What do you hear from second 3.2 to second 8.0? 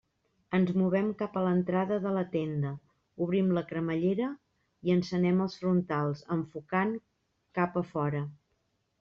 obrim la cremallera i encenem els frontals, enfocant cap a